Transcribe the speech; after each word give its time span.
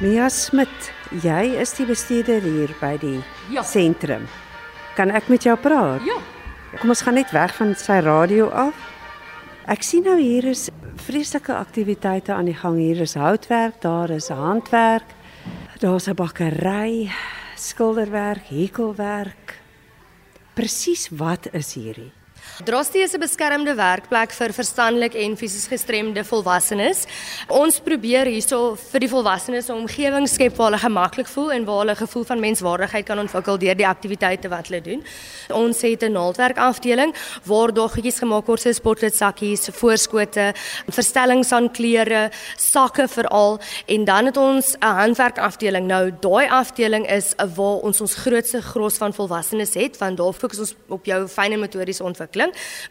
Mia 0.00 0.28
Smit, 0.28 0.90
jy 1.24 1.54
is 1.60 1.72
die 1.78 1.86
bestuurder 1.88 2.44
hier 2.44 2.74
by 2.80 2.96
die 3.00 3.22
Ja. 3.50 3.62
sentrum. 3.62 4.26
Kan 4.96 5.10
ek 5.10 5.28
met 5.28 5.42
jou 5.44 5.56
praat? 5.56 6.02
Ja. 6.04 6.18
Kom 6.80 6.90
ons 6.92 7.00
gaan 7.02 7.14
net 7.14 7.30
weg 7.32 7.54
van 7.56 7.74
sy 7.74 8.00
radio 8.04 8.48
af. 8.50 8.74
Ek 9.66 9.82
sien 9.82 10.04
nou 10.04 10.18
hier 10.20 10.44
is 10.44 10.68
vreeslike 10.96 11.54
aktiwiteite 11.54 12.32
aan 12.34 12.44
die 12.44 12.54
gang. 12.54 12.76
Hier 12.78 13.00
is 13.00 13.14
houtwerk, 13.14 13.80
daar 13.80 14.10
is 14.10 14.28
handwerk. 14.28 15.14
Daar's 15.80 16.08
'n 16.08 16.14
bakkery, 16.14 17.10
skilderwerk, 17.56 18.46
hekelwerk. 18.48 19.58
Presies 20.54 21.08
wat 21.10 21.48
is 21.52 21.74
hierdie? 21.74 22.12
Drostie 22.64 23.02
is 23.02 23.12
'n 23.12 23.20
beskermde 23.20 23.74
werkplek 23.74 24.32
vir 24.32 24.52
verstandelik 24.52 25.14
en 25.14 25.36
fisies 25.36 25.66
gestremde 25.66 26.24
volwassenes. 26.24 27.04
Ons 27.48 27.80
probeer 27.80 28.24
hierso 28.24 28.76
vir 28.76 29.00
die 29.00 29.08
volwassenes 29.08 29.68
'n 29.68 29.72
omgewing 29.84 30.26
skep 30.28 30.56
waar 30.56 30.70
hulle 30.70 30.78
gemaklik 30.78 31.26
voel 31.26 31.52
en 31.52 31.64
waar 31.64 31.78
hulle 31.80 31.92
'n 31.92 32.06
gevoel 32.06 32.24
van 32.24 32.40
menswaardigheid 32.40 33.04
kan 33.04 33.18
ontwikkel 33.18 33.58
deur 33.58 33.76
die 33.76 33.86
aktiwiteite 33.86 34.48
wat 34.48 34.68
hulle 34.68 34.80
doen. 34.80 35.04
Ons 35.50 35.82
het 35.82 36.02
'n 36.02 36.12
naaldwerk 36.12 36.56
afdeling 36.56 37.14
waar 37.44 37.72
doggetjies 37.72 38.18
gemaak 38.18 38.46
word 38.46 38.60
soos 38.60 38.80
potlood 38.80 39.14
voorskote, 39.72 40.54
verstellings 40.88 41.52
aan 41.52 41.70
klere, 41.70 42.30
sakke 42.56 43.08
veral 43.08 43.60
en 43.86 44.04
dan 44.04 44.24
het 44.26 44.36
ons 44.36 44.76
'n 44.80 44.86
handwerk 44.86 45.38
afdeling. 45.38 45.86
Nou 45.86 46.10
daai 46.20 46.48
afdeling 46.48 47.06
is 47.10 47.34
waar 47.54 47.82
ons 47.82 48.00
ons 48.00 48.14
grootste 48.14 48.62
gros 48.62 48.96
van 48.96 49.12
volwassenes 49.12 49.74
het 49.74 49.98
want 49.98 50.16
daar 50.16 50.32
fokus 50.32 50.58
ons 50.58 50.74
op 50.88 51.04
jou 51.04 51.28
fynne 51.28 51.56
motoriese 51.56 52.04
ontwikkeling. 52.04 52.35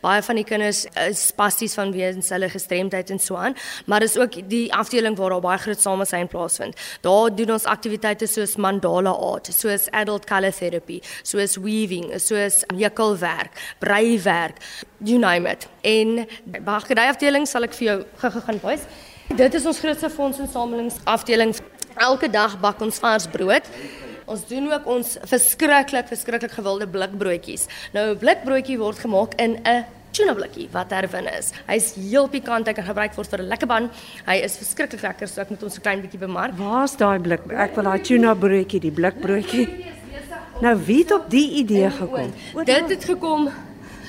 Baie 0.01 0.23
van 0.25 0.39
die 0.39 0.45
kinders 0.47 0.85
is 1.07 1.27
spasties 1.27 1.75
vanweë 1.77 2.13
hulle 2.29 2.49
gestremdheid 2.49 3.09
en 3.13 3.19
so 3.19 3.35
aan, 3.35 3.55
maar 3.85 4.03
dis 4.03 4.17
ook 4.17 4.37
die 4.49 4.73
afdeling 4.73 5.17
waar 5.17 5.35
daar 5.35 5.43
baie 5.45 5.61
groot 5.61 5.81
samesyn 5.81 6.27
plaasvind. 6.31 6.79
Daar 7.01 7.35
doen 7.35 7.55
ons 7.57 7.67
aktiwiteite 7.69 8.27
soos 8.27 8.55
mandala 8.55 9.11
art, 9.11 9.51
soos 9.53 9.89
adult 9.91 10.25
color 10.29 10.53
therapy, 10.53 11.01
soos 11.23 11.57
weaving, 11.61 12.11
soos 12.21 12.63
hekelwerk, 12.75 13.51
breiwerk, 13.79 14.61
you 15.03 15.19
name 15.19 15.49
it. 15.49 15.67
En 15.81 16.25
bakkery 16.65 17.09
afdeling 17.09 17.47
sal 17.47 17.67
ek 17.67 17.75
vir 17.77 17.87
jou 17.87 17.99
gou-gou 18.21 18.45
gaan 18.47 18.63
wys. 18.63 18.87
Dit 19.35 19.53
is 19.57 19.65
ons 19.65 19.79
grootste 19.81 20.09
fondsinsamelingsafdeling. 20.13 21.55
Elke 21.95 22.29
dag 22.29 22.59
bak 22.61 22.81
ons 22.83 22.99
vars 23.01 23.27
brood. 23.31 23.65
Ons 24.25 24.45
doen 24.49 24.71
ook 24.71 24.87
ons 24.89 25.17
verskriklik 25.29 26.07
verskriklik 26.09 26.51
gewilde 26.57 26.87
blikbroodjies. 26.89 27.67
Nou 27.93 28.09
'n 28.13 28.17
blikbroodjie 28.17 28.77
word 28.77 28.99
gemaak 28.99 29.33
in 29.37 29.59
'n 29.63 29.85
tuna 30.11 30.33
blikkie 30.33 30.67
wat 30.71 30.89
herwin 30.89 31.27
is. 31.27 31.51
Hy's 31.67 31.93
heel 31.93 32.27
pikant, 32.27 32.67
hy 32.67 32.73
kan 32.73 32.85
gebruik 32.85 33.13
word 33.15 33.27
vir 33.29 33.39
'n 33.39 33.47
lekker 33.47 33.67
ban. 33.67 33.89
Hy 34.25 34.35
is 34.43 34.57
verskriklik 34.57 35.01
lekker, 35.01 35.27
so 35.27 35.41
ek 35.41 35.49
moet 35.49 35.63
ons 35.63 35.77
'n 35.77 35.81
klein 35.81 36.01
bietjie 36.01 36.19
bemark. 36.19 36.57
Waar's 36.57 36.95
daai 36.97 37.19
blik? 37.19 37.41
Ek 37.51 37.75
wil 37.75 37.83
daai 37.83 38.01
tuna 38.01 38.33
broodjie, 38.35 38.79
die 38.79 38.91
blikbroodjie. 38.91 39.67
Nou 40.61 40.75
wie 40.85 40.99
het 41.03 41.11
op 41.11 41.29
die 41.29 41.51
idee 41.59 41.89
gekom? 41.89 42.33
Dit 42.65 42.89
het 42.89 43.03
gekom 43.03 43.49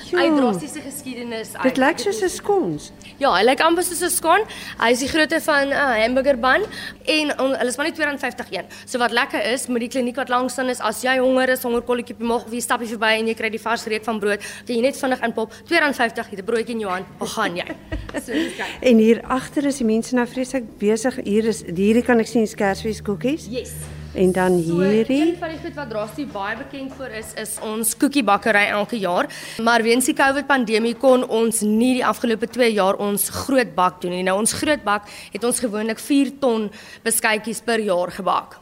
Jo. 0.09 0.17
uit 0.17 0.37
drastiese 0.37 0.79
geskiedenis 0.79 1.53
uit. 1.53 1.63
Dit 1.63 1.77
lyk 1.77 1.99
soos 1.99 2.21
'n 2.23 2.29
skons. 2.29 2.91
Ja, 3.17 3.31
hy 3.33 3.41
lyk 3.47 3.61
amper 3.65 3.81
soos 3.81 4.03
'n 4.05 4.11
skon. 4.13 4.43
Hy 4.77 4.91
is 4.93 4.99
die 5.01 5.09
grootte 5.09 5.39
van 5.41 5.69
'n 5.69 5.73
uh, 5.73 5.97
hamburgerbun 6.03 6.61
en 7.05 7.39
on, 7.39 7.55
hulle 7.57 7.67
is 7.67 7.77
maar 7.77 7.87
net 7.89 7.97
R2.51. 7.97 8.69
So 8.85 8.99
wat 8.99 9.11
lekker 9.11 9.41
is 9.53 9.67
met 9.67 9.81
die 9.81 9.89
kliniek 9.89 10.15
wat 10.15 10.29
langs 10.29 10.53
staan 10.53 10.69
is 10.69 10.79
as 10.79 11.01
jy 11.01 11.17
honger 11.17 11.49
is, 11.49 11.63
hongerkolletjie 11.63 12.13
op 12.13 12.19
die 12.19 12.27
maag 12.27 12.45
of 12.45 12.53
jy 12.53 12.61
stap 12.61 12.79
hier 12.79 12.93
verby 12.93 13.17
en 13.17 13.27
jy 13.27 13.33
kry 13.33 13.49
die 13.49 13.61
vars 13.61 13.85
reuk 13.85 14.03
van 14.03 14.19
brood, 14.19 14.39
jy 14.67 14.75
jy 14.75 14.81
net 14.81 14.97
vinnig 14.97 15.21
inpop, 15.25 15.51
R2.50 15.65 16.29
het 16.29 16.39
'n 16.39 16.45
broodjie 16.45 16.75
in 16.75 16.79
jou 16.79 16.91
hand. 16.91 17.05
Waar 17.17 17.29
gaan 17.29 17.55
jy? 17.55 17.65
So 18.21 18.33
dis 18.33 18.55
kyk. 18.55 18.81
En 18.81 18.97
hier 18.97 19.21
agter 19.23 19.65
is 19.65 19.77
die 19.77 19.85
mense 19.85 20.15
nou 20.15 20.25
vreeslik 20.27 20.77
besig. 20.79 21.15
Hier 21.23 21.45
is 21.45 21.61
hierdie 21.61 22.03
kan 22.03 22.19
ek 22.19 22.27
sien 22.27 22.47
skersfees 22.47 23.01
koekies. 23.01 23.47
Yes. 23.49 23.96
En 24.13 24.31
dan 24.31 24.63
So, 24.63 24.79
hierdie. 24.81 25.21
een 25.27 25.37
van 25.39 25.49
die 25.49 25.57
goed 25.63 25.75
wat 25.75 25.89
Drastie 25.89 26.25
baie 26.25 26.57
bekend 26.57 26.93
vir 26.97 27.11
is, 27.19 27.33
is 27.35 27.57
ons 27.61 27.97
koekiebakkery 27.97 28.65
elke 28.69 28.99
jaar. 28.99 29.27
Maar 29.63 29.83
weens 29.83 30.05
die 30.05 30.15
COVID 30.15 30.47
pandemie 30.47 30.95
kon 30.95 31.27
ons 31.27 31.61
nie 31.61 31.93
die 31.93 32.05
afgelope 32.05 32.47
2 32.47 32.71
jaar 32.73 32.95
ons 32.95 33.29
groot 33.29 33.75
bak 33.75 34.01
doen 34.01 34.11
nie. 34.11 34.23
Nou 34.23 34.37
ons 34.39 34.53
groot 34.53 34.83
bak 34.83 35.07
het 35.31 35.43
ons 35.43 35.59
gewoonlik 35.59 35.99
4 35.99 36.31
ton 36.39 36.71
beskuitjies 37.03 37.61
per 37.61 37.79
jaar 37.79 38.11
gebak. 38.11 38.57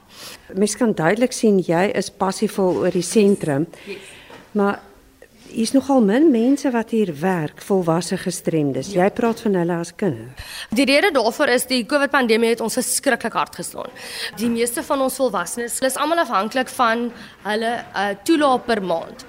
Mens 0.54 0.76
kan 0.76 0.94
duidelik 0.94 1.34
sien 1.34 1.60
jy 1.60 1.92
is 1.96 2.10
passievol 2.10 2.82
oor 2.84 2.92
die 2.92 3.02
sentrum. 3.06 3.68
Yes. 3.88 3.98
Maar 4.52 4.80
hier's 5.56 5.72
nogal 5.72 6.02
min 6.04 6.28
mense 6.32 6.70
wat 6.72 6.92
hier 6.92 7.12
werk, 7.22 7.62
volwasse 7.64 8.18
gestremdes. 8.20 8.92
Jy 8.96 9.08
praat 9.16 9.40
van 9.46 9.56
hulle 9.60 9.78
as 9.80 9.94
kinders. 9.96 10.50
Die 10.76 10.88
rede 10.88 11.14
daarvoor 11.16 11.54
is 11.56 11.68
die 11.70 11.84
COVID 11.88 12.12
pandemie 12.12 12.52
het 12.52 12.64
ons 12.66 12.76
verskriklik 12.76 13.38
hard 13.40 13.56
geslaan. 13.56 13.94
Die 14.40 14.52
meeste 14.52 14.84
van 14.84 15.06
ons 15.06 15.20
volwassenes, 15.22 15.80
is 15.86 16.00
almal 16.02 16.26
afhanklik 16.26 16.72
van 16.76 17.08
hulle 17.46 17.72
uh, 17.96 18.12
toelaag 18.28 18.68
per 18.68 18.84
maand. 18.84 19.26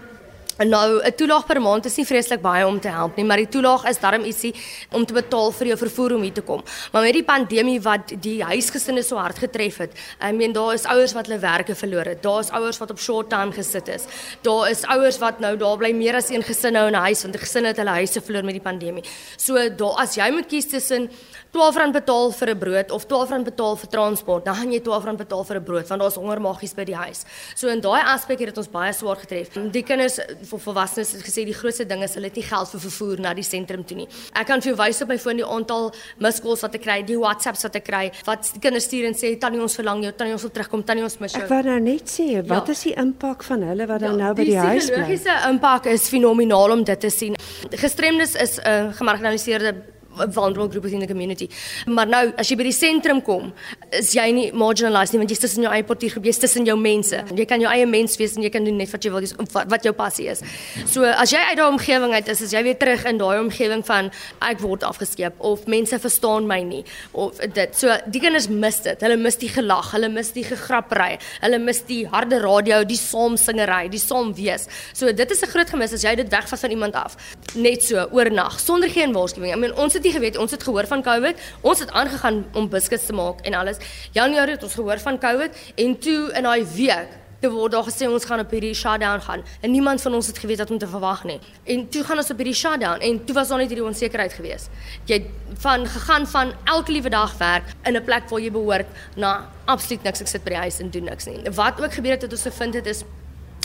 En 0.57 0.69
nou 0.69 1.01
'n 1.05 1.15
toelaag 1.15 1.47
per 1.47 1.61
maand 1.61 1.85
is 1.85 1.97
nie 1.97 2.07
vreeslik 2.07 2.41
baie 2.41 2.67
om 2.67 2.81
te 2.81 2.89
help 2.89 3.17
nie, 3.17 3.25
maar 3.25 3.37
die 3.37 3.49
toelaag 3.49 3.85
is 3.85 3.99
darm 3.99 4.25
ietsie 4.25 4.55
om 4.91 5.05
te 5.05 5.13
betaal 5.13 5.53
vir 5.53 5.67
jou 5.67 5.77
vervoer 5.77 6.15
om 6.15 6.23
hier 6.23 6.33
te 6.33 6.41
kom. 6.41 6.63
Maar 6.93 7.03
met 7.03 7.13
die 7.13 7.25
pandemie 7.25 7.81
wat 7.81 8.23
die 8.23 8.43
huisgesinne 8.43 9.03
so 9.03 9.17
hard 9.17 9.39
getref 9.39 9.77
het, 9.77 9.93
I 10.21 10.33
meen 10.33 10.53
daar 10.53 10.73
is 10.73 10.85
ouers 10.85 11.13
wat 11.13 11.27
hulle 11.27 11.39
werke 11.39 11.75
verloor 11.75 12.05
het. 12.05 12.23
Daar 12.23 12.41
is 12.41 12.51
ouers 12.51 12.79
wat 12.79 12.91
op 12.91 12.99
short 12.99 13.29
time 13.29 13.53
gesit 13.53 13.89
is. 13.89 14.05
Daar 14.43 14.71
is 14.71 14.83
ouers 14.85 15.19
wat 15.19 15.41
nou 15.41 15.57
daar 15.57 15.77
bly 15.77 15.93
meer 15.93 16.17
as 16.17 16.31
een 16.31 16.43
gesin 16.43 16.73
nou 16.73 16.87
in 16.87 16.95
'n 16.95 17.05
huis 17.05 17.23
want 17.23 17.35
die 17.35 17.43
gesinne 17.43 17.69
het 17.69 17.77
hulle 17.77 17.91
huise 17.91 18.21
verloor 18.21 18.45
met 18.45 18.55
die 18.55 18.71
pandemie. 18.73 19.05
So 19.37 19.69
daar 19.69 20.01
as 20.01 20.15
jy 20.15 20.31
moet 20.31 20.47
kies 20.47 20.67
tussen 20.67 21.11
R12 21.53 21.93
betaal 21.93 22.33
vir 22.33 22.49
'n 22.49 22.59
brood 22.59 22.91
of 22.91 23.05
R12 23.05 23.45
betaal 23.45 23.77
vir 23.77 23.89
transport, 23.89 24.45
dan 24.45 24.55
gaan 24.55 24.73
jy 24.73 24.81
R12 24.81 25.17
betaal 25.17 25.45
vir 25.45 25.57
'n 25.57 25.65
brood 25.65 25.89
want 25.89 26.01
daar's 26.01 26.17
hongermaggies 26.17 26.75
by 26.75 26.85
die 26.85 26.97
huis. 26.97 27.25
So 27.55 27.69
in 27.69 27.81
daai 27.81 28.03
aspek 28.03 28.39
het 28.39 28.49
dit 28.49 28.59
ons 28.59 28.69
baie 28.69 28.93
swaar 28.93 29.17
getref. 29.17 29.49
Die 29.71 29.83
kinders 29.83 30.19
vir 30.47 30.59
volwassenes 30.67 31.13
het 31.13 31.23
gesê 31.27 31.45
die 31.45 31.55
grootste 31.55 31.85
ding 31.85 32.03
is 32.03 32.15
hulle 32.15 32.27
het 32.31 32.37
nie 32.37 32.45
geld 32.47 32.69
vir 32.69 32.81
vervoer 32.81 33.21
na 33.21 33.35
die 33.35 33.43
sentrum 33.43 33.85
toe 33.85 33.97
nie. 33.97 34.09
Ek 34.35 34.47
kan 34.47 34.61
vir 34.61 34.73
jou 34.73 34.77
wys 34.81 35.03
op 35.03 35.09
my 35.09 35.19
foon 35.19 35.37
die 35.37 35.45
aantal 35.47 35.93
miskalls 36.19 36.63
wat 36.63 36.75
ek 36.75 36.83
kry, 36.83 37.03
die 37.03 37.19
WhatsApps 37.19 37.63
wat 37.65 37.77
ek 37.77 37.85
kry, 37.85 38.13
wat 38.27 38.53
kinders 38.61 38.85
stuur 38.85 39.07
en 39.07 39.15
sê 39.15 39.39
tannie 39.39 39.61
ons 39.61 39.77
verlang 39.77 40.03
jou, 40.05 40.13
tannie 40.13 40.33
ons 40.35 40.43
wil 40.43 40.51
terugkom, 40.51 40.83
tannie 40.85 41.05
ons 41.05 41.19
mis 41.21 41.33
jou. 41.33 41.43
Ek 41.43 41.49
wou 41.51 41.63
nou 41.63 41.81
net 41.81 42.07
sê, 42.09 42.43
wat 42.47 42.67
Ja. 42.67 42.73
is 42.73 42.83
die 42.83 42.95
impak 42.95 43.43
van 43.43 43.63
hulle 43.63 43.87
wat 43.87 44.01
dan 44.01 44.17
nou 44.19 44.35
by 44.35 44.45
die 44.45 44.57
huis 44.57 44.87
bly? 44.91 44.97
Die 44.97 45.19
psigologiese 45.19 45.51
impak 45.51 45.87
is 45.87 46.09
fenomenaal 46.09 46.71
om 46.73 46.85
dit 46.85 47.01
te 47.01 47.11
sien. 47.11 47.37
Gestremdes 47.71 48.35
is 48.35 48.59
'n 48.59 48.69
uh, 48.69 48.93
gemarginaliseerde 48.93 49.75
vulnerable 50.17 50.69
groep 50.71 50.87
in 50.91 51.05
die 51.05 51.09
community. 51.11 51.49
Maar 51.87 52.07
nou 52.11 52.25
as 52.39 52.51
jy 52.51 52.57
by 52.57 52.67
die 52.69 52.75
sentrum 52.75 53.23
kom, 53.25 53.53
is 53.95 54.13
jy 54.17 54.27
nie 54.35 54.47
marginalised 54.57 55.15
nie 55.15 55.23
want 55.23 55.33
jy's 55.33 55.43
tussen 55.43 55.67
jou 55.67 55.73
eie 55.73 55.85
portiergroep, 55.87 56.29
jy's 56.31 56.41
tussen 56.43 56.67
jou 56.69 56.77
mense. 56.81 57.23
Jy 57.37 57.47
kan 57.49 57.63
jou 57.63 57.71
eie 57.71 57.87
mens 57.87 58.17
wees 58.21 58.37
en 58.37 58.45
jy 58.47 58.51
kan 58.55 58.65
doen 58.67 58.77
net 58.81 58.93
wat 58.93 59.05
jy 59.05 59.13
wil, 59.15 59.25
dis 59.25 59.35
wat 59.57 59.87
jou 59.87 59.93
passie 59.97 60.29
is. 60.33 60.43
So 60.87 61.05
as 61.07 61.33
jy 61.35 61.41
uit 61.51 61.59
daai 61.59 61.69
omgewing 61.69 62.15
uit 62.17 62.29
is, 62.33 62.43
is 62.47 62.55
jy 62.55 62.63
weer 62.67 62.79
terug 62.81 63.05
in 63.09 63.21
daai 63.21 63.41
omgewing 63.41 63.85
van 63.87 64.11
ek 64.45 64.61
word 64.65 64.87
afgeskeep 64.87 65.41
of 65.45 65.67
mense 65.71 65.99
verstaan 66.03 66.47
my 66.49 66.61
nie 66.67 66.83
of 67.13 67.39
dit. 67.41 67.77
So 67.77 67.95
die 68.11 68.23
kinders 68.23 68.49
mis 68.49 68.81
dit. 68.85 69.03
Hulle 69.05 69.19
mis 69.21 69.39
die 69.41 69.51
gelag, 69.53 69.93
hulle 69.95 70.11
mis 70.13 70.33
die 70.37 70.45
gegrappery, 70.47 71.17
hulle 71.43 71.61
mis 71.63 71.83
die 71.89 72.03
harde 72.13 72.41
radio, 72.43 72.83
die 72.87 72.99
saamsingery, 73.01 73.87
die 73.93 74.03
saam 74.03 74.33
wees. 74.37 74.69
So 74.97 75.13
dit 75.13 75.31
is 75.31 75.43
'n 75.43 75.51
groot 75.53 75.71
gemis 75.71 75.93
as 75.93 76.05
jy 76.05 76.15
dit 76.17 76.29
wegvat 76.31 76.61
van 76.61 76.71
iemand 76.71 76.95
af. 76.95 77.17
Net 77.55 77.85
so 77.85 78.09
oornag 78.13 78.61
sonder 78.61 78.91
geen 78.91 79.13
waarskuwing. 79.13 79.53
I 79.53 79.57
mean 79.57 79.75
ons 79.77 79.95
het 79.95 80.06
nie 80.07 80.15
geweet, 80.15 80.39
ons 80.39 80.55
het 80.55 80.63
gehoor 80.63 80.87
van 80.87 81.03
COVID. 81.03 81.45
Ons 81.67 81.85
het 81.85 81.91
aangegaan 81.91 82.45
om 82.55 82.71
biscuits 82.71 83.07
te 83.07 83.15
maak 83.17 83.45
en 83.47 83.59
alles. 83.59 83.83
Januarie 84.15 84.57
het 84.57 84.67
ons 84.67 84.75
gehoor 84.79 85.03
van 85.03 85.19
COVID 85.19 85.63
en 85.75 85.99
toe 85.99 86.19
in 86.33 86.47
daai 86.47 86.67
week 86.77 87.23
Toe 87.37 87.51
word 87.53 87.75
daar 87.75 87.85
gesê 87.85 88.07
ons 88.09 88.25
gaan 88.25 88.41
op 88.41 88.53
hierdie 88.55 88.73
shutdown 88.75 89.21
gaan 89.21 89.43
en 89.61 89.71
niemand 89.71 90.01
van 90.01 90.15
ons 90.17 90.29
het 90.31 90.39
geweet 90.41 90.63
wat 90.63 90.71
om 90.73 90.79
te 90.81 90.89
verwag 90.89 91.25
nie. 91.29 91.37
En 91.69 91.83
toe 91.93 92.05
gaan 92.09 92.23
ons 92.23 92.31
op 92.33 92.41
hierdie 92.41 92.57
shutdown 92.57 93.05
en 93.05 93.19
toe 93.29 93.35
was 93.37 93.53
daar 93.53 93.61
net 93.61 93.69
hierdie 93.75 93.85
onsekerheid 93.85 94.33
geweest. 94.33 94.73
Jy 95.11 95.19
van 95.61 95.85
gegaan 95.87 96.25
van 96.33 96.55
elke 96.65 96.95
liewe 96.97 97.13
dag 97.13 97.37
werk 97.39 97.69
in 97.85 97.97
'n 97.97 98.05
plek 98.05 98.31
waar 98.31 98.41
jy 98.41 98.51
behoort 98.51 98.89
na 99.17 99.51
absoluut 99.67 100.03
niks 100.03 100.21
ek 100.21 100.27
sit 100.27 100.45
by 100.45 100.51
die 100.51 100.65
huis 100.65 100.81
en 100.81 100.91
doen 100.91 101.05
niks 101.05 101.27
nie. 101.27 101.51
Wat 101.51 101.81
ook 101.81 101.93
gebeur 101.93 102.13
het 102.13 102.23
het 102.23 102.33
ons 102.33 102.43
gevind 102.43 102.75
het 102.75 102.87
is 102.87 103.05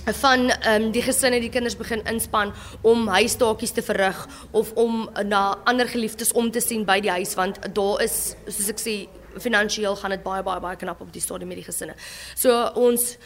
van 0.06 0.50
ehm 0.50 0.82
um, 0.82 0.92
die 0.92 1.02
gesinne 1.02 1.40
die 1.40 1.50
kinders 1.50 1.78
begin 1.78 2.02
inspann 2.10 2.54
om 2.82 3.08
huistaakies 3.08 3.72
te 3.72 3.82
verrig 3.82 4.28
of 4.52 4.72
om 4.74 5.10
na 5.26 5.58
ander 5.64 5.88
geliefdes 5.88 6.32
om 6.32 6.52
te 6.52 6.60
sien 6.60 6.86
by 6.86 7.00
die 7.00 7.12
huis 7.12 7.36
want 7.36 7.60
daar 7.76 8.02
is 8.02 8.36
soos 8.48 8.70
ek 8.70 8.82
sê 8.82 8.96
finansiëel 9.40 9.96
gaan 9.96 10.16
dit 10.16 10.24
baie 10.24 10.44
baie 10.44 10.60
baie 10.60 10.76
knap 10.76 11.02
op 11.02 11.14
die 11.14 11.22
stadium 11.22 11.48
met 11.48 11.62
die 11.62 11.70
gesinne. 11.70 11.96
So 12.36 12.72
ons 12.76 13.18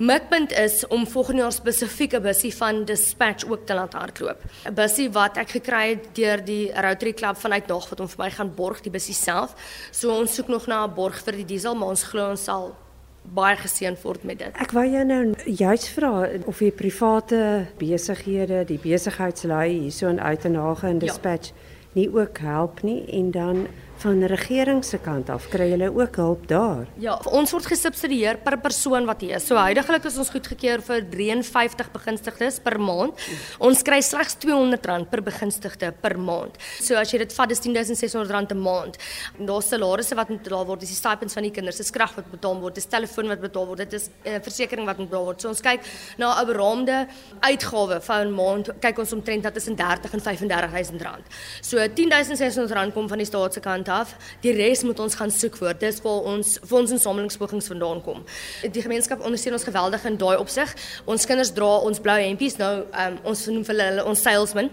Mikpunt 0.00 0.52
is 0.56 0.86
om 0.88 1.02
volgende 1.06 1.42
jaar 1.42 1.52
spesifieke 1.52 2.20
bussie 2.24 2.54
van 2.56 2.84
Dispatch 2.88 3.44
ook 3.44 3.66
te 3.66 3.74
laat 3.74 3.92
hardloop. 3.92 4.40
'n 4.64 4.74
Bussie 4.74 5.10
wat 5.12 5.36
ek 5.36 5.50
gekry 5.50 5.88
het 5.88 6.14
deur 6.16 6.44
die 6.44 6.72
Rotary 6.72 7.12
Club 7.12 7.36
vanuit 7.36 7.66
Nog 7.66 7.88
wat 7.88 7.98
hom 7.98 8.08
vir 8.08 8.24
my 8.24 8.30
gaan 8.30 8.54
borg 8.54 8.80
die 8.80 8.90
bussie 8.90 9.14
self. 9.14 9.54
So 9.92 10.16
ons 10.16 10.34
soek 10.34 10.48
nog 10.48 10.66
na 10.66 10.86
'n 10.86 10.94
borg 10.94 11.20
vir 11.24 11.32
die 11.32 11.44
diesel, 11.44 11.74
maar 11.74 11.88
ons 11.88 12.02
glo 12.02 12.30
ons 12.30 12.44
sal 12.44 12.76
baie 13.22 13.56
geseën 13.56 13.96
word 14.02 14.24
met 14.24 14.38
dit. 14.38 14.56
Ek 14.60 14.72
wou 14.72 14.84
jou 14.88 15.04
nou 15.04 15.34
juist 15.44 15.88
vra 15.94 16.28
of 16.46 16.60
jy 16.60 16.70
private 16.72 17.66
besighede, 17.78 18.64
die 18.64 18.78
besigheidslui 18.82 19.68
hierso 19.68 20.08
in 20.08 20.20
Uitenhage 20.20 20.86
en 20.86 20.98
Ja. 20.98 21.06
Dispatch 21.06 21.52
nie 21.92 22.08
ook 22.14 22.38
help 22.38 22.82
nie 22.82 23.04
en 23.12 23.30
dan 23.30 23.66
van 24.00 24.22
regering 24.24 24.80
se 24.84 24.98
kant 25.02 25.28
af 25.32 25.46
kry 25.52 25.66
julle 25.72 25.90
ook 25.92 26.16
hulp 26.16 26.46
daar. 26.48 26.86
Ja, 27.02 27.18
ons 27.28 27.52
word 27.52 27.66
gesubsidieer 27.68 28.38
per 28.40 28.56
persoon 28.62 29.04
wat 29.08 29.20
hier 29.20 29.36
is. 29.36 29.46
So 29.50 29.58
huidigelik 29.60 30.06
is 30.08 30.16
ons 30.20 30.30
goedgekeur 30.32 30.80
vir 30.86 31.04
53 31.12 31.90
begunstigdes 31.92 32.60
per 32.64 32.78
maand. 32.80 33.20
Ons 33.60 33.82
kry 33.84 34.00
slegs 34.04 34.38
R200 34.40 35.08
per 35.10 35.22
begunstigde 35.26 35.92
per 36.00 36.16
maand. 36.16 36.56
So 36.80 36.96
as 37.00 37.12
jy 37.12 37.20
dit 37.24 37.34
vat, 37.36 37.52
dis 37.52 37.60
R10600 37.60 38.54
'n 38.54 38.62
maand. 38.62 38.96
Daar's 39.38 39.68
salarisse 39.68 40.16
wat 40.16 40.30
moet 40.30 40.42
betaal 40.42 40.66
word, 40.66 40.80
dis 40.80 40.94
die 40.94 40.96
stipends 40.96 41.34
van 41.34 41.42
die 41.42 41.52
kinders, 41.52 41.76
dis 41.76 41.90
krag 41.90 42.14
wat 42.16 42.30
betaal 42.30 42.60
word, 42.60 42.74
dis 42.74 42.86
telefoon 42.86 43.28
wat 43.28 43.40
betaal 43.40 43.66
word, 43.66 43.78
dit 43.78 43.92
is 43.92 44.08
'n 44.24 44.28
uh, 44.28 44.40
versekerings 44.40 44.86
wat 44.86 44.96
betaal 44.96 45.24
word. 45.24 45.40
So 45.40 45.48
ons 45.48 45.60
kyk 45.60 45.80
na 46.16 46.40
'n 46.40 46.46
beraamde 46.46 47.06
uitgawe 47.40 48.00
van 48.00 48.26
'n 48.26 48.32
maand, 48.32 48.70
kyk 48.80 48.98
ons 48.98 49.12
omtrent 49.12 49.42
dat 49.42 49.54
tussen 49.54 49.76
30 49.76 50.12
en 50.12 50.20
35000 50.20 51.02
rand. 51.02 51.24
So 51.60 51.76
R10600 51.76 52.92
kom 52.94 53.08
van 53.08 53.18
die 53.18 53.26
staat 53.26 53.54
se 53.54 53.60
kant 53.60 53.89
af. 53.90 54.14
Die 54.44 54.52
res 54.56 54.82
moet 54.86 55.00
ons 55.00 55.14
gaan 55.14 55.30
soek 55.30 55.56
voor. 55.60 55.74
Dis 55.78 56.00
waar 56.04 56.28
ons 56.32 56.58
fondsinsamelingspogings 56.66 57.66
vandaan 57.66 58.02
kom. 58.02 58.24
Die 58.62 58.82
gemeenskap 58.82 59.24
ondersteun 59.24 59.58
ons 59.58 59.66
geweldig 59.68 60.04
in 60.04 60.20
daai 60.20 60.36
opsig. 60.38 60.74
Ons 61.04 61.26
kinders 61.26 61.52
dra 61.56 61.72
ons 61.86 62.00
blou 62.00 62.18
hempies 62.20 62.56
nou, 62.60 62.84
um, 63.06 63.18
ons 63.32 63.46
noem 63.46 63.66
hulle 63.66 64.04
ons 64.04 64.22
salesmen. 64.22 64.70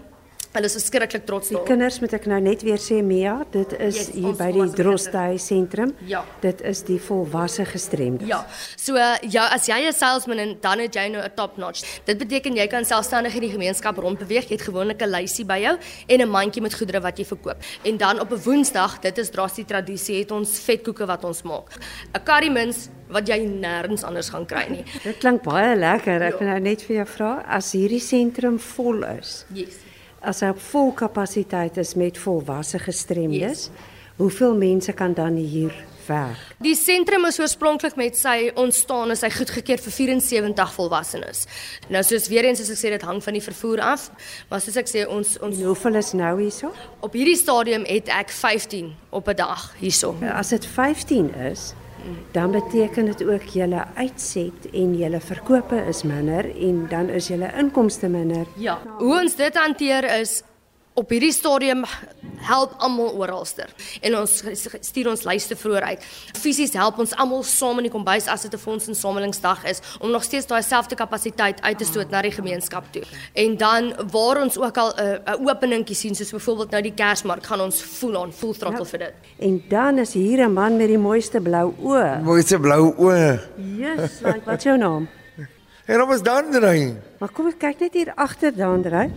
Hulle 0.48 0.64
is 0.64 0.74
verskriklik 0.78 1.26
trots 1.28 1.50
daarop. 1.50 1.66
Die 1.66 1.74
kinders 1.74 1.98
moet 2.00 2.14
ek 2.16 2.26
nou 2.30 2.38
net 2.40 2.62
weer 2.64 2.80
sê 2.80 3.02
Mia, 3.04 3.34
dit 3.52 3.72
is 3.84 3.98
yes, 3.98 4.06
hier 4.16 4.36
by 4.38 4.46
die 4.54 4.64
Drostay 4.78 5.36
sentrum. 5.42 5.92
Ja. 6.08 6.22
Dit 6.40 6.62
is 6.64 6.80
die 6.88 6.96
volwasse 7.04 7.66
gestremdes. 7.68 8.30
Ja. 8.30 8.40
So 8.80 8.96
ja, 8.96 9.44
as 9.52 9.68
jy 9.68 9.76
'n 9.84 9.92
salesman 9.92 10.38
en 10.38 10.56
dan 10.60 10.80
het 10.80 10.94
jy 10.94 11.08
nou 11.12 11.22
'n 11.22 11.34
top 11.36 11.58
notch. 11.58 11.84
Dit 12.04 12.18
beteken 12.18 12.56
jy 12.56 12.66
kan 12.66 12.84
selfstandig 12.84 13.34
in 13.34 13.40
die 13.40 13.50
gemeenskap 13.50 13.98
rondbeweeg. 13.98 14.48
Jy 14.48 14.56
het 14.56 14.62
gewoonlik 14.62 15.02
'n 15.02 15.10
lysie 15.10 15.44
by 15.44 15.58
jou 15.58 15.76
en 16.08 16.20
'n 16.20 16.28
mandjie 16.28 16.62
met 16.62 16.74
goedere 16.74 17.00
wat 17.00 17.18
jy 17.18 17.24
verkoop. 17.24 17.58
En 17.84 17.96
dan 17.96 18.20
op 18.20 18.32
'n 18.32 18.40
Woensdag, 18.42 19.00
dit 19.00 19.18
is 19.18 19.30
drastie 19.30 19.64
tradisie, 19.64 20.18
het 20.20 20.30
ons 20.30 20.60
vetkoeke 20.60 21.06
wat 21.06 21.24
ons 21.24 21.42
maak. 21.42 21.76
'n 22.14 22.24
Curry 22.24 22.48
mince 22.48 22.88
wat 23.08 23.28
jy 23.28 23.38
nêrens 23.44 24.02
anders 24.02 24.30
gaan 24.30 24.46
kry 24.46 24.66
nie. 24.70 24.84
Dit 25.02 25.18
klink 25.18 25.42
baie 25.42 25.76
lekker. 25.76 26.22
Ek 26.22 26.32
ja. 26.32 26.38
wil 26.38 26.48
nou 26.48 26.60
net 26.60 26.82
vir 26.82 26.96
jou 26.96 27.06
vra, 27.06 27.44
as 27.46 27.72
hierdie 27.72 28.00
sentrum 28.00 28.58
vol 28.58 29.04
is. 29.04 29.44
Yes 29.52 29.87
as 30.20 30.42
hy 30.42 30.50
op 30.54 30.60
vol 30.70 30.92
kapasiteit 30.96 31.78
is 31.78 31.94
met 31.98 32.18
volwasse 32.18 32.78
gestremdes, 32.82 33.68
yes. 33.68 33.94
hoeveel 34.16 34.56
mense 34.58 34.92
kan 34.92 35.14
dan 35.14 35.36
hier 35.38 35.74
werk? 36.08 36.40
Die 36.64 36.74
sentrum 36.76 37.26
is 37.28 37.38
oorspronklik 37.40 37.96
met 38.00 38.16
sy 38.18 38.50
ontstaan 38.58 39.12
is 39.14 39.22
hy 39.22 39.30
goedgekeur 39.34 39.82
vir 39.84 39.94
74 39.94 40.72
volwassenes. 40.74 41.44
Nou 41.92 42.02
soos 42.06 42.28
weer 42.32 42.48
eens 42.48 42.62
as 42.64 42.72
ek 42.74 42.80
sê 42.80 42.92
dit 42.94 43.06
hang 43.06 43.20
van 43.24 43.38
die 43.38 43.44
vervoer 43.44 43.82
af, 43.94 44.08
maar 44.50 44.62
soos 44.64 44.78
ek 44.80 44.90
sê 44.90 45.04
ons 45.06 45.36
ons 45.38 45.58
en 45.58 45.68
hoeveel 45.70 46.00
is 46.00 46.14
nou 46.18 46.34
hierso? 46.40 46.72
Op 47.04 47.18
hierdie 47.18 47.38
stadium 47.38 47.86
het 47.88 48.10
ek 48.12 48.32
15 48.34 48.94
op 49.10 49.28
'n 49.28 49.36
dag 49.36 49.74
hierso. 49.78 50.16
As 50.32 50.50
dit 50.50 50.66
15 50.66 51.34
is, 51.52 51.74
dan 52.30 52.50
beteken 52.50 53.04
dit 53.04 53.24
ook 53.24 53.42
julle 53.42 53.84
uitset 53.94 54.70
en 54.72 54.96
julle 54.96 55.20
verkope 55.20 55.84
is 55.88 56.02
minder 56.02 56.56
en 56.56 56.86
dan 56.88 57.08
is 57.08 57.28
julle 57.28 57.50
inkomste 57.58 58.08
minder. 58.08 58.46
Ja. 58.56 58.78
Hoe 58.98 59.20
ons 59.20 59.36
dit 59.36 59.56
hanteer 59.56 60.20
is 60.20 60.42
op 60.98 61.12
hierdie 61.14 61.32
stadium 61.32 61.84
help 62.48 62.74
almal 62.82 63.12
oralster 63.18 63.70
en 64.06 64.16
ons 64.18 64.32
stuur 64.86 65.10
ons 65.12 65.22
lyste 65.26 65.56
vroeër 65.58 65.86
uit. 65.92 66.06
Fisies 66.38 66.74
help 66.78 66.98
ons 67.02 67.14
almal 67.22 67.44
saam 67.46 67.78
in 67.78 67.86
die 67.88 67.92
kombuis 67.92 68.26
as 68.30 68.42
dit 68.46 68.54
'n 68.54 68.62
fondsinsamelingsdag 68.62 69.64
is 69.72 69.80
om 70.00 70.10
nog 70.10 70.24
steeds 70.24 70.46
daai 70.46 70.62
selfde 70.62 70.96
kapasiteit 70.96 71.60
uit 71.62 71.78
te 71.78 71.84
stoot 71.84 72.10
na 72.10 72.22
die 72.22 72.34
gemeenskap 72.34 72.84
toe. 72.92 73.02
En 73.34 73.56
dan 73.56 73.94
waar 74.10 74.42
ons 74.42 74.58
ook 74.58 74.76
al 74.76 74.92
'n 74.96 75.20
uh, 75.28 75.46
openingkie 75.46 75.94
sien 75.94 76.14
soos 76.14 76.30
byvoorbeeld 76.30 76.70
nou 76.70 76.82
die 76.82 76.94
Kersmark 76.94 77.46
gaan 77.46 77.60
ons 77.60 77.82
voel 77.82 78.22
aan 78.22 78.32
full 78.32 78.54
throttle 78.54 78.84
ja. 78.84 78.90
vir 78.90 78.98
dit. 78.98 79.14
En 79.38 79.62
dan 79.68 79.98
is 79.98 80.12
hier 80.12 80.48
'n 80.48 80.52
man 80.52 80.76
met 80.76 80.88
die 80.88 80.98
mooiste 80.98 81.40
blou 81.40 81.74
oë. 81.78 82.22
Mooiste 82.22 82.58
blou 82.58 82.94
oë. 82.98 83.40
Yes, 83.56 84.20
like 84.20 84.44
wat 84.44 84.62
jou 84.62 84.78
naam? 84.78 85.08
En 85.86 86.02
op 86.02 86.10
is 86.10 86.22
Dandrey. 86.22 86.96
Maar 87.18 87.30
kom 87.32 87.46
ek 87.46 87.58
kyk 87.58 87.80
net 87.80 87.94
hier 87.94 88.12
agter 88.14 88.56
Dandrey. 88.56 89.10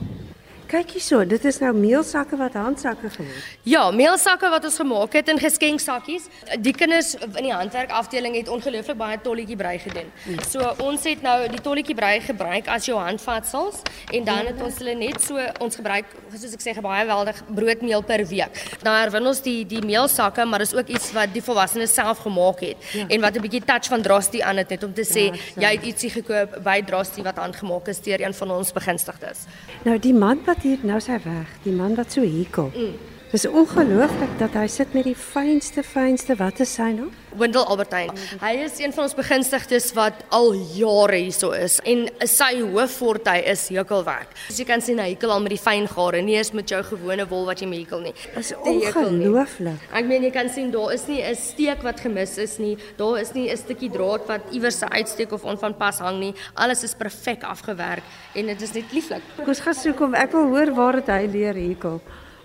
Kyk 0.72 0.94
hierso, 0.96 1.18
dit 1.28 1.46
is 1.50 1.58
nou 1.60 1.74
meelsakke 1.76 2.38
wat 2.40 2.54
handsakke 2.56 3.10
geword. 3.12 3.48
Ja, 3.68 3.82
meelsakke 3.92 4.48
wat 4.54 4.64
ons 4.70 4.78
gemaak 4.80 5.18
het 5.18 5.28
in 5.28 5.40
geskenksakkies. 5.42 6.30
Die 6.64 6.72
kinders 6.72 7.10
in 7.20 7.44
die 7.44 7.52
handwerkafdeling 7.52 8.38
het 8.38 8.48
ongelooflik 8.48 8.96
baie 8.96 9.18
tolletjie 9.20 9.58
brei 9.60 9.74
gedoen. 9.84 10.08
So 10.48 10.70
ons 10.86 11.04
het 11.10 11.26
nou 11.26 11.36
die 11.52 11.60
tolletjie 11.60 11.96
brei 11.98 12.14
gebruik 12.24 12.70
as 12.72 12.88
jou 12.88 12.96
handvatsels 12.96 13.82
en 14.16 14.24
dan 14.30 14.48
het 14.48 14.62
ons 14.64 14.78
hulle 14.80 14.94
net 14.96 15.20
so 15.20 15.44
ons 15.60 15.76
gebruik 15.82 16.14
soos 16.38 16.56
ek 16.56 16.64
sê 16.64 16.76
baie 16.80 17.04
weldig 17.10 17.44
broodmeel 17.52 18.08
per 18.08 18.24
week. 18.32 18.64
Nou 18.88 18.96
herwin 18.96 19.28
ons 19.28 19.44
die 19.44 19.66
die 19.68 19.84
meelsakke, 19.84 20.48
maar 20.48 20.64
is 20.64 20.72
ook 20.78 20.88
iets 20.88 21.12
wat 21.18 21.36
die 21.36 21.44
volwassenes 21.44 21.92
self 22.00 22.24
gemaak 22.24 22.64
het 22.64 22.88
ja. 22.96 23.10
en 23.10 23.28
wat 23.28 23.36
'n 23.36 23.44
bietjie 23.44 23.64
touch 23.68 23.92
van 23.92 24.08
Drasty 24.08 24.40
aan 24.40 24.64
het 24.64 24.72
net 24.72 24.88
om 24.88 24.94
te 24.94 25.04
sê 25.04 25.28
ja, 25.36 25.68
jy 25.68 25.76
het 25.76 25.86
ietsie 25.92 26.14
gekoop 26.16 26.64
by 26.64 26.80
Drasty 26.88 27.28
wat 27.28 27.44
handgemaak 27.44 27.92
is 27.92 28.00
deur 28.00 28.24
een 28.24 28.34
van 28.34 28.52
ons 28.52 28.72
begunstigdes. 28.72 29.46
Nou 29.84 30.00
die 30.00 30.16
man 30.16 30.40
wat 30.46 30.61
hier 30.62 30.82
nou 30.88 31.00
sy 31.02 31.18
weg, 31.24 31.50
die 31.64 31.74
man 31.76 31.96
wat 31.98 32.14
so 32.14 32.22
hier 32.22 32.50
kom. 32.54 32.72
Mm. 32.76 33.11
Dis 33.32 33.46
ongelooflik 33.48 34.32
dat 34.42 34.58
hy 34.60 34.66
sit 34.68 34.90
met 34.92 35.06
die 35.08 35.16
fynste 35.16 35.86
fynste 35.88 36.36
wat 36.36 36.58
is 36.60 36.74
sy 36.76 36.90
nou? 36.92 37.06
Wendel 37.40 37.64
Albertyn. 37.64 38.10
Hy 38.42 38.50
is 38.66 38.74
een 38.82 38.92
van 38.92 39.06
ons 39.06 39.14
begunstigdes 39.16 39.86
wat 39.96 40.18
al 40.36 40.50
jare 40.76 41.22
hierso 41.22 41.54
is 41.56 41.78
en 41.88 42.02
sy 42.28 42.50
hoofforte 42.60 43.38
is 43.48 43.62
hekelwerk. 43.72 44.34
As 44.52 44.58
jy 44.60 44.66
kan 44.68 44.84
sien 44.84 45.00
hy 45.00 45.14
hekel 45.14 45.32
al 45.32 45.40
met 45.46 45.56
die 45.56 45.62
fyn 45.64 45.88
gare, 45.88 46.20
nie 46.28 46.36
eens 46.36 46.52
met 46.52 46.74
jou 46.74 46.82
gewone 46.90 47.24
wol 47.30 47.48
wat 47.48 47.64
jy 47.64 47.70
hekel 47.72 48.04
nie. 48.04 48.12
Dis 48.34 48.52
ongelooflik. 48.60 49.86
Ek 49.96 50.10
meen 50.10 50.26
jy 50.28 50.32
kan 50.36 50.52
sien 50.52 50.74
daar 50.76 50.92
is 50.92 51.08
nie 51.08 51.22
'n 51.24 51.36
steek 51.40 51.86
wat 51.88 52.04
gemis 52.04 52.36
is 52.38 52.58
nie. 52.60 52.76
Daar 52.98 53.22
is 53.22 53.32
nie 53.32 53.48
'n 53.48 53.56
stukkie 53.56 53.90
draad 53.90 54.28
wat 54.28 54.42
iewers 54.52 54.80
se 54.80 54.90
uitsteek 54.90 55.32
of 55.32 55.46
onvanpas 55.46 56.00
hang 56.00 56.20
nie. 56.20 56.34
Alles 56.56 56.84
is 56.84 56.94
perfek 56.94 57.44
afgewerk 57.44 58.04
en 58.36 58.46
dit 58.48 58.62
is 58.62 58.74
net 58.74 58.92
lieflik. 58.92 59.24
Ons 59.48 59.60
gaan 59.62 59.74
soek 59.74 60.02
om 60.02 60.16
ek 60.16 60.32
wil 60.34 60.50
hoor 60.52 60.76
waar 60.76 60.94
dit 61.00 61.08
hy 61.08 61.30
leer 61.32 61.56
hekel. 61.56 62.02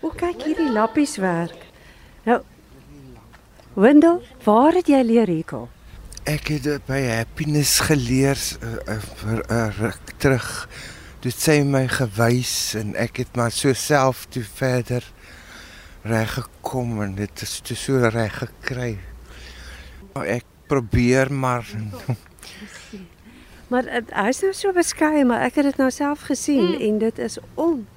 O, 0.06 0.12
kyk 0.14 0.44
hierdie 0.46 0.70
lappies 0.70 1.16
werk. 1.18 1.64
Nou 2.26 2.38
Wendel, 3.74 4.20
waar 4.44 4.76
het 4.78 4.86
jy 4.88 5.00
leer 5.02 5.28
hekel? 5.28 5.64
Ek 6.30 6.46
het 6.52 6.62
dit 6.62 6.84
by 6.86 7.00
Happiness 7.10 7.80
geleer 7.88 8.38
uh, 8.38 8.76
uh, 8.86 9.00
vir 9.18 9.40
'n 9.42 9.56
uh, 9.56 9.64
ruk 9.80 10.12
terug. 10.22 10.46
Dit 11.26 11.34
sê 11.34 11.58
my 11.66 11.88
gewys 11.90 12.76
en 12.78 12.94
ek 12.94 13.18
het 13.24 13.34
maar 13.36 13.50
so 13.50 13.74
self 13.74 14.26
toe 14.30 14.44
verder 14.46 15.02
reg 16.06 16.38
gekom 16.38 17.02
en 17.02 17.18
dit 17.18 17.42
is 17.42 17.58
te 17.60 17.74
so 17.74 17.98
reg 17.98 18.38
gekry. 18.38 18.98
Ek 20.14 20.46
probeer 20.70 21.32
maar 21.32 21.66
Maar 23.68 23.88
hy 24.14 24.28
is 24.30 24.40
nou 24.44 24.52
so 24.54 24.70
beskeie, 24.72 25.24
maar 25.26 25.42
ek 25.42 25.58
het 25.58 25.64
dit 25.72 25.78
nou 25.82 25.90
self 25.90 26.28
gesien 26.30 26.76
mm. 26.76 26.82
en 26.86 26.98
dit 27.02 27.18
is 27.18 27.38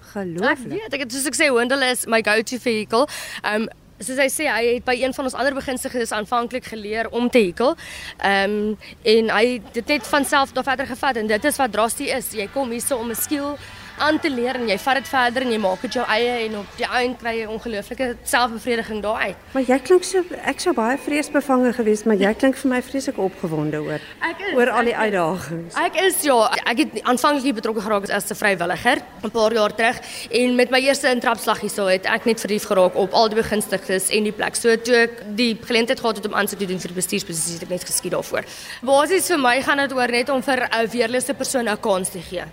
ongelooflik. 0.09 0.73
Ek 0.73 0.81
weet, 0.81 0.93
ek 0.93 1.05
het 1.05 1.13
soos 1.13 1.29
ek 1.29 1.37
sê, 1.37 1.51
Wendel 1.53 1.85
is 1.91 2.05
my 2.07 2.21
go-to 2.25 2.59
vehicle. 2.59 3.07
Um 3.43 3.69
soos 3.99 4.15
hy 4.15 4.29
sê 4.31 4.45
hy 4.47 4.61
het 4.77 4.85
by 4.87 4.95
een 4.95 5.13
van 5.15 5.27
ons 5.27 5.35
ander 5.35 5.55
begunstigdes 5.57 6.13
aanvanklik 6.15 6.69
geleer 6.71 7.09
om 7.11 7.27
te 7.29 7.49
hekel. 7.49 7.75
Ehm 8.23 8.53
um, 8.53 8.77
en 9.03 9.31
hy 9.35 9.43
het 9.57 9.73
dit 9.75 9.91
net 9.95 10.07
van 10.07 10.25
self 10.25 10.53
daar 10.55 10.63
verder 10.63 10.87
gevat 10.87 11.19
en 11.19 11.27
dit 11.27 11.45
is 11.45 11.59
wat 11.59 11.73
drasties 11.75 12.13
is. 12.15 12.31
Jy 12.39 12.47
kom 12.53 12.71
hierso 12.71 12.95
om 12.95 13.11
'n 13.11 13.15
skill 13.15 13.57
aan 13.99 14.19
te 14.19 14.29
leer 14.29 14.55
en 14.59 14.67
jy 14.69 14.77
vat 14.77 14.99
dit 14.99 15.07
verder 15.07 15.45
en 15.45 15.51
jy 15.51 15.59
maak 15.61 15.81
dit 15.81 15.93
jou 15.99 16.05
eie 16.07 16.35
en 16.45 16.57
op 16.61 16.77
die 16.77 16.87
einde 16.87 17.17
kry 17.21 17.33
jy 17.39 17.47
ongelooflike 17.51 18.07
selfbevrediging 18.23 19.01
daar 19.03 19.19
uit. 19.29 19.35
Maar 19.53 19.65
jy 19.67 19.79
klink 19.79 20.07
so 20.07 20.23
ek 20.51 20.63
sou 20.63 20.73
baie 20.73 20.97
vreesbevange 20.97 21.73
geweest, 21.73 22.07
maar 22.09 22.19
jy 22.19 22.33
klink 22.33 22.57
vir 22.61 22.71
my 22.73 22.81
vreeslik 22.81 23.17
opgewonde 23.17 23.81
oor 23.83 23.99
is, 23.99 24.53
oor 24.55 24.71
al 24.79 24.91
die 24.91 24.95
uitdagings. 24.95 25.75
Ek 25.75 25.99
is 26.05 26.21
ja, 26.27 26.37
ek 26.65 26.83
het 26.83 26.99
aanvanklik 27.03 27.59
betrokke 27.59 27.83
geraak 27.85 28.09
as 28.09 28.31
'n 28.31 28.35
vrywilliger 28.35 29.01
'n 29.23 29.31
paar 29.31 29.53
jaar 29.53 29.75
terug 29.75 29.97
en 30.31 30.55
met 30.55 30.69
my 30.69 30.79
eerste 30.79 31.09
intrapslag 31.09 31.59
hierso 31.61 31.87
het 31.87 32.05
ek 32.05 32.25
net 32.25 32.39
verlief 32.39 32.65
geraak 32.71 32.95
op 32.95 33.13
al 33.13 33.29
die 33.29 33.41
begunstigdes 33.41 34.09
en 34.09 34.23
die 34.23 34.31
plek. 34.31 34.55
So 34.55 34.75
toe 34.77 34.95
ek 34.95 35.23
die 35.35 35.57
geleentheid 35.61 35.99
gehad 35.99 36.15
het 36.17 36.25
om 36.25 36.33
aansoek 36.33 36.59
te 36.59 36.65
doen 36.65 36.79
vir 36.79 36.93
die 36.93 36.99
bestuursposisie, 37.01 37.53
het 37.59 37.63
ek 37.63 37.69
net 37.69 37.83
geskied 37.83 38.11
daarvoor. 38.11 38.43
Basies 38.81 39.27
vir 39.27 39.41
my 39.41 39.55
gaan 39.61 39.77
dit 39.83 39.93
oor 39.93 40.07
net 40.07 40.29
om 40.29 40.41
vir 40.41 40.59
'n 40.71 40.87
weerlose 40.87 41.33
persoon 41.33 41.67
'n 41.69 41.79
kans 41.79 42.09
te 42.09 42.21
gee. 42.21 42.43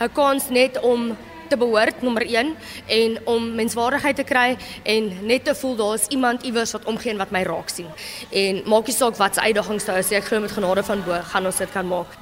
'n 0.00 0.12
Kans 0.12 0.48
net 0.50 0.80
om 0.80 0.93
om 0.94 1.08
te 1.48 1.56
behoort 1.60 2.02
nommer 2.02 2.26
1 2.26 2.54
en 2.98 3.18
om 3.30 3.48
menswaardigheid 3.54 4.16
te 4.16 4.26
kry 4.26 4.56
en 4.82 5.10
net 5.26 5.44
te 5.44 5.54
voel 5.54 5.76
daar's 5.76 6.06
iemand 6.08 6.42
iewers 6.42 6.72
wat 6.72 6.84
omgee 6.84 7.12
en 7.12 7.20
wat 7.22 7.34
my 7.34 7.42
raak 7.46 7.68
sien. 7.68 7.90
En 8.30 8.62
maak 8.66 8.86
nie 8.88 8.96
saak 8.96 9.18
wat 9.20 9.34
se 9.34 9.44
uitdagings 9.44 9.84
daar 9.84 10.00
is, 10.02 10.14
ek 10.14 10.30
glo 10.30 10.40
met 10.44 10.56
genade 10.56 10.86
van 10.86 11.04
bo 11.04 11.20
gaan 11.32 11.52
ons 11.52 11.60
dit 11.62 11.76
kan 11.76 11.88
maak. 11.88 12.16